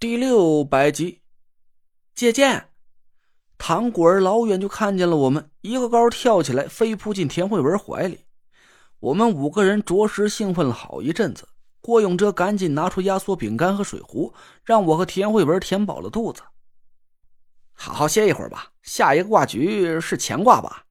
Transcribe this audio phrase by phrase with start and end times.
[0.00, 1.22] 第六百集，
[2.14, 2.68] 借剑。
[3.58, 8.20] 唐果儿老远就看见了我们，一个高跳起来，飞扑进田慧文怀里。
[9.00, 11.48] 我们五个人着实兴奋了好一阵子。
[11.80, 14.32] 郭永哲赶紧拿出压缩饼干和水壶，
[14.62, 16.42] 让我和田慧文填饱了肚子，
[17.72, 18.70] 好好歇一会儿吧。
[18.84, 20.84] 下一个挂局是乾卦吧？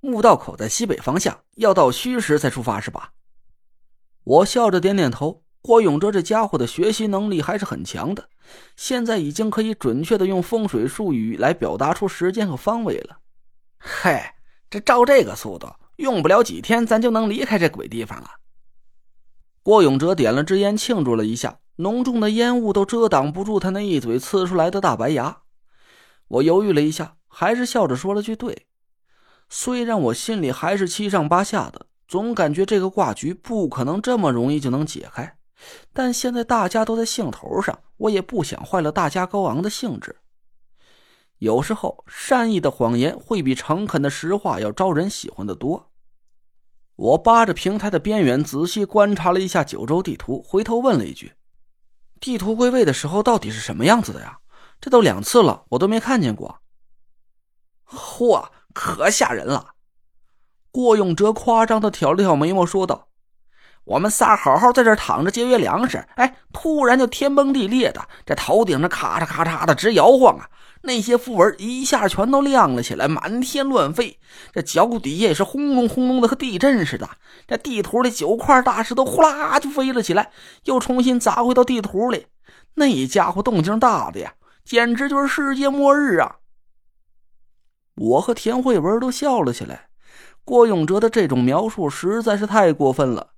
[0.00, 3.12] 墓道口在西北方向，要到戌时才出发是吧？
[4.22, 5.44] 我笑着点点头。
[5.60, 8.28] 郭永哲这家伙的学习能力还是很强的，
[8.76, 13.18] 现在已经可以准确的用风水术语来表达出时间和方位了。
[13.76, 14.36] 嗨，
[14.70, 18.28] 这照这个速度，用不了几天，咱就能离开这鬼地方了。
[19.62, 25.42] 郭永哲点了支烟，庆祝了一下，浓重的烟雾都遮挡不住他那一嘴呲出来的大白牙。
[26.28, 28.66] 我犹豫了一下，还是笑着说了句：“对。”
[29.48, 35.36] 虽然我心里还是七上八下的，总感觉这个挂局不可能这么容易就能解开。
[35.92, 40.16] 但现在大家都在兴头上，我也不想坏了大家高昂的兴致。
[41.38, 45.90] 有时候，善意的谎言会比诚恳的实话要招人喜欢的多。
[46.96, 51.34] 我扒着平台的边缘，仔细观察了一下九州地图，回头问了一句
[52.20, 54.38] ：“地图归位的时候到底是什么样子的呀？
[54.80, 56.60] 这都两次了，我都没看见过。”
[57.84, 59.74] 嚯，可吓人了！
[60.70, 63.08] 郭永哲夸张的挑了挑眉毛，说道。
[63.84, 70.48] 我们仨好好在这躺着节约粮食，哎，突然就天崩地裂的，这头顶上咔嚓咔嚓的直摇晃啊！
[70.86, 74.18] 那些符文一下全都亮了起来，满天乱飞。
[74.52, 77.08] 这脚底下也是轰隆轰隆的，和地震似的。
[77.46, 80.30] 这地图里九块大石头呼啦就飞了起来，
[80.64, 82.26] 又重新砸回到地图里。
[82.74, 84.32] 那家伙动静大的呀，
[84.64, 86.36] 简直就是世界末日啊！
[87.96, 89.88] 我和田慧文都笑了起来。
[90.44, 93.33] 郭永哲的这种描述实在是太过分了。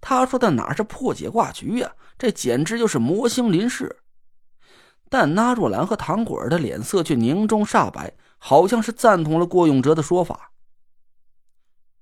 [0.00, 1.92] 他说的哪是破解挂局呀？
[2.18, 4.00] 这简直就是魔星临世。
[5.08, 10.52] 但那若兰和唐果儿的脸色却凝重煞白，好像是赞同了郭永哲的说法。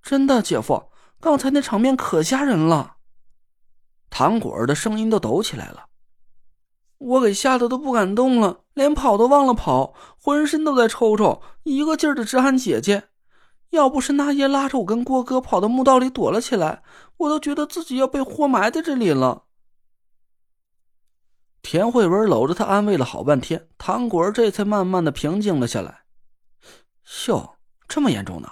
[0.02, 0.90] 真的，姐夫，
[1.20, 2.96] 刚才那场面可吓人了。
[4.10, 5.86] 唐果儿的声音都抖起来了，
[6.98, 13.08] 我给吓得都不敢动了，连跑都忘了跑，浑身都在抽抽，一个劲儿的直喊姐姐。
[13.70, 16.82] 要不是那爷拉着我跟郭哥跑到墓道里躲了起来，
[17.18, 19.44] 我都觉得自己要被活埋在这里了。
[21.60, 26.04] 田慧文搂着他安慰了好半天，唐果儿这才慢慢的平静了下来。
[27.26, 28.48] 哟，这么严重呢？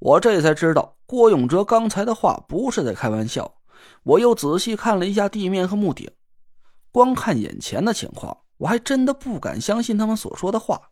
[0.00, 3.56] 我这才知道郭永哲刚才的话不是在开玩笑。
[4.02, 6.10] 我又仔细看了一下地面和墓顶，
[6.90, 10.90] 光看眼前的情况，我还真的不敢相信他们所说的话。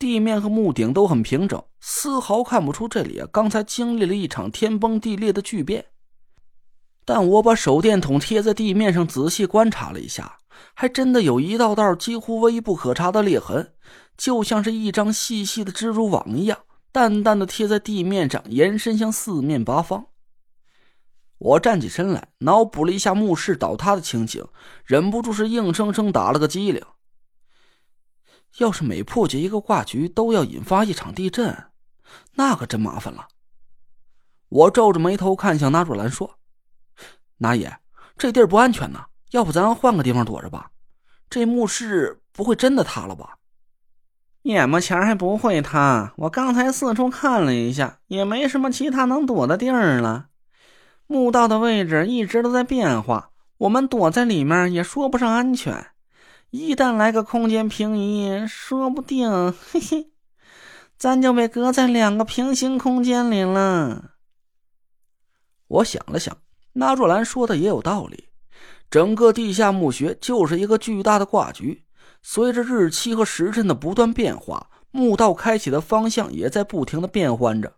[0.00, 5.84] 地面和墓顶都很平整，丝毫看不出这里啊刚才经历了一场天崩地裂的巨变。
[7.04, 10.38] 但我把手电筒贴在地面上，仔细观察了一下，
[10.72, 13.74] 还真的有一道道几乎微不可察的裂痕，
[14.16, 16.58] 就像是一张细细的蜘蛛网一样，
[16.90, 20.06] 淡淡的贴在地面上，延伸向四面八方。
[21.36, 24.42] 我站起身来，脑补了一下墓室倒塌的情景，
[24.86, 26.82] 忍不住是硬生生打了个激灵。
[28.58, 31.56] 要是每破解一个挂局都要引发一场地震，
[32.34, 33.28] 那可真麻烦了。
[34.48, 36.38] 我皱着眉头看向纳若兰说
[37.38, 37.78] ：“拿爷，
[38.18, 40.70] 这地儿不安全呢，要不咱换个地方躲着吧？
[41.30, 43.36] 这墓室不会真的塌了吧？”
[44.42, 50.28] 眼巴前还不会塌，我刚才四处看了一下，也没什么其他能躲的地儿了。
[51.06, 55.88] 墓道的位置一直都在变化，我们躲在里面也说不上安全。
[56.50, 60.10] 一旦来个空间平移，说不定，嘿嘿，
[60.98, 64.16] 咱就被隔在两个平行空间里了。
[65.68, 66.36] 我想了想，
[66.72, 68.30] 那若兰说的也有道理。
[68.90, 71.84] 整个地下墓穴就是一个巨大的挂局，
[72.20, 77.74] 随着日期和时辰的不断变化，墓道开启的方向也在不停的变换着。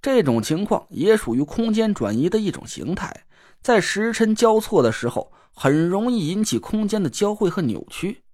[0.00, 3.24] 这种情况也属于空间转移的一种形态，
[3.60, 5.32] 在时辰交错的时候。
[5.58, 8.24] 很容易引起空间的交汇和扭曲，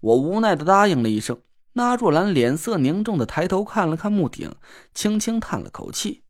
[0.00, 1.42] 我无奈的答应了一声。
[1.74, 4.56] 那若兰脸色凝重的抬头看了看墓顶，
[4.94, 6.24] 轻轻叹了口气：“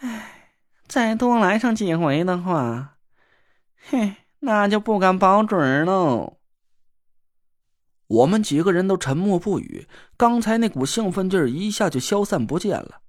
[0.00, 0.52] 唉，
[0.86, 2.98] 再多来上几回的话，
[3.88, 6.36] 嘿，那就不敢保准喽。”
[8.06, 13.00] 我们几个人都沉默不语，刚才那股兴奋劲儿一下就消散不见了。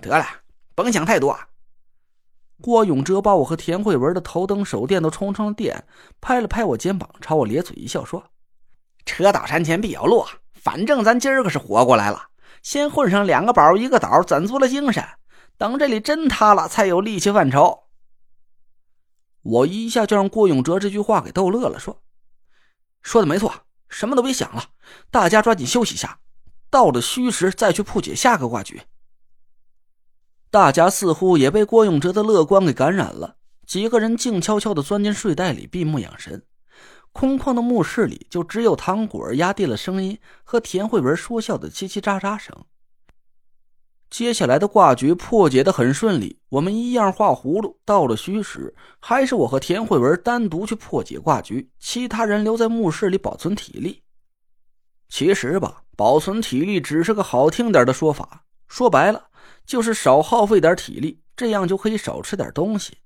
[0.00, 0.24] 得了，
[0.74, 1.38] 甭想太多。
[2.60, 5.86] 郭永哲把我和田慧文的头灯、手电都充上了电，
[6.20, 8.24] 拍了拍我肩膀，朝我咧嘴一笑，说
[9.04, 10.24] ：“车到山前必有路，
[10.54, 12.28] 反正咱今儿个是活过来了，
[12.62, 15.04] 先混上两个宝一个岛，攒足了精神，
[15.58, 17.84] 等这里真塌了，才有力气犯愁。”
[19.42, 22.02] 我一下就让郭永哲这句话给逗乐了，说
[23.02, 23.52] ：“说的没错，
[23.90, 24.64] 什么都别想了，
[25.10, 26.18] 大家抓紧休息一下，
[26.70, 28.80] 到了戌时再去破解下个卦局。”
[30.50, 36.42] 大家似乎也被郭永哲的乐观给感染了，几个人静悄悄的钻进睡袋里闭目养神。
[37.12, 42.54] 空旷的墓室里，就只有糖果压低了声音和田慧文说笑的叽叽喳喳声。
[44.08, 47.80] 接下来的卦局破解的很顺利，我们一样画葫芦。
[47.84, 54.02] 到了虚时，还是我和田慧文单独去破解卦局，其他人留在墓室里保存体力。
[55.08, 59.25] 其实吧，保存体力只是个好听点的说法，说白了
[59.66, 62.98] 就是少耗费点体力，这样就可以少吃点东西。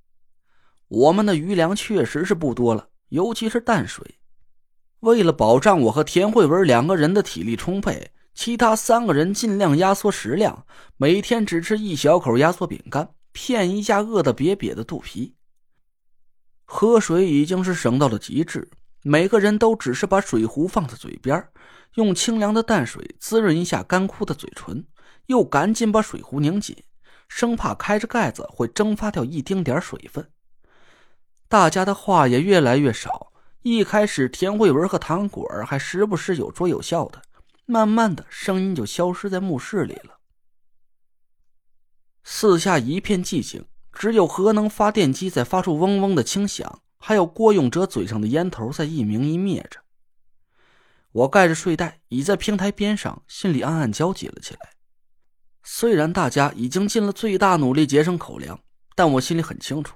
[0.88, 2.88] 我们的余粮确实是不多了。
[3.10, 4.20] 尤其是淡水，
[5.00, 10.64] 为了保障我和田慧文两个人的体力充沛，其他三个人尽量压缩食量，
[10.96, 15.34] 每天只吃一小口压缩饼干，骗一下饿得瘪瘪的肚皮。
[16.64, 18.70] 喝水已经是省到了极致，
[19.02, 21.44] 每个人都只是把水壶放在嘴边，
[21.94, 24.86] 用清凉的淡水滋润一下干枯的嘴唇，
[25.30, 26.76] 又赶紧把水壶拧紧，
[27.28, 30.28] 生怕开着盖子会蒸发掉一丁点水分。
[31.46, 33.32] 大家的话也越来越少。
[33.62, 37.22] 一开始，田慧文和糖果儿还时不时有说有笑的，
[37.64, 40.18] 慢慢的，声音就消失在墓室里了。
[42.24, 49.78] 四下一片寂静，只有核能发电机在发出嗡嗡的轻响，还有郭永哲嘴上的烟头在一明一灭着。
[51.12, 54.70] 我盖着睡袋，倚在平台边上，心里暗暗焦急了起来。
[55.62, 58.58] 虽然大家已经尽了最大努力节省口粮，
[58.94, 59.94] 但我心里很清楚。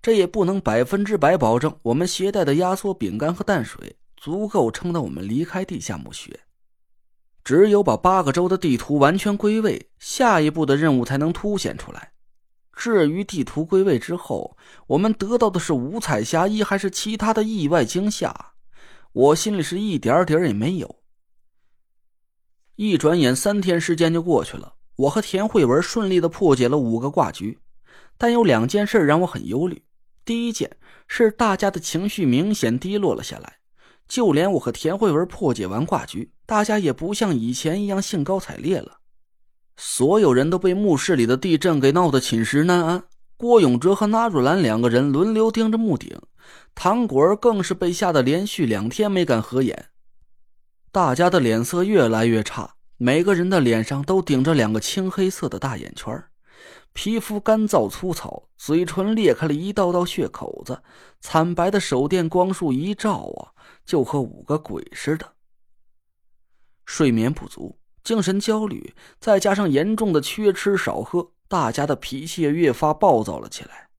[0.00, 6.40] 这也不能百分之百保证我们携带的压缩饼干和淡水足够撑到我们离开地下墓穴。
[7.44, 12.12] 只有把八个州的地图完全归位，下一步的任务才能凸显出来。
[12.72, 14.56] 至于地图归位之后，
[14.86, 18.52] 我们得到的是五彩霞衣，还是其他的意外惊吓，
[19.12, 20.96] 我心里是一点底儿也没有。
[22.74, 27.58] 一转眼，三天时间就过去了，我和田慧文顺利的破解了五个卦局。
[28.18, 29.82] 但有两件事让我很忧虑。
[30.24, 30.76] 第一件
[31.06, 33.58] 是大家的情绪明显低落了下来，
[34.08, 38.98] 就连我和田慧文破解完卦局，大家也不像以前一样兴高采烈了。
[39.76, 43.04] 所有人都被墓室里的地震给闹得寝食难安。
[43.36, 46.18] 郭永哲和纳若兰两个人轮流盯着墓顶，
[46.74, 49.90] 唐果儿更是被吓得连续两天没敢合眼。
[50.90, 56.24] 大家的脸色越来越差，每个人的脸上都顶着两个青黑色的大眼圈
[56.94, 60.82] 皮肤干燥粗糙，嘴唇裂开了一道道血口子，
[61.20, 63.52] 惨白的手电光束一照啊，
[63.84, 65.34] 就和五个鬼似的。
[66.86, 73.90] 睡眠不足，精神焦虑，再加上严重的缺吃少喝，大家的脾气也越发暴躁了起来。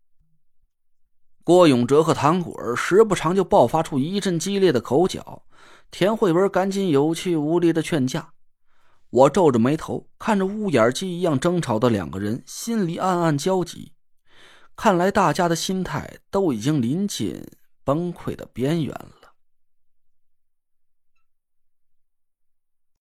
[1.44, 5.44] 郭永哲和唐果儿时不常就爆发出一阵激烈的口角，
[5.92, 8.34] 田慧文赶紧有气无力的劝架。
[9.10, 13.94] 我皱着眉头看着乌眼鸡一样争吵的两个人，心里暗暗焦急。
[14.76, 17.42] 看来大家的心态都已经临近
[17.84, 19.17] 崩溃的边缘了。